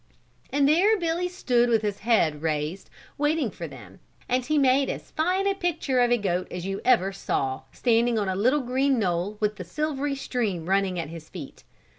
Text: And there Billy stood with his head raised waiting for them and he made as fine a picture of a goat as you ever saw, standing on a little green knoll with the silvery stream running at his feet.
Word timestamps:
And 0.49 0.67
there 0.67 0.97
Billy 0.97 1.27
stood 1.29 1.69
with 1.69 1.83
his 1.83 1.99
head 1.99 2.41
raised 2.41 2.89
waiting 3.19 3.51
for 3.51 3.67
them 3.67 3.99
and 4.27 4.43
he 4.43 4.57
made 4.57 4.89
as 4.89 5.11
fine 5.11 5.45
a 5.45 5.53
picture 5.53 5.99
of 5.99 6.09
a 6.09 6.17
goat 6.17 6.47
as 6.51 6.65
you 6.65 6.81
ever 6.83 7.13
saw, 7.13 7.61
standing 7.71 8.17
on 8.17 8.27
a 8.27 8.35
little 8.35 8.61
green 8.61 8.97
knoll 8.97 9.37
with 9.39 9.57
the 9.57 9.63
silvery 9.63 10.15
stream 10.15 10.65
running 10.67 10.97
at 10.97 11.09
his 11.09 11.29
feet. 11.29 11.63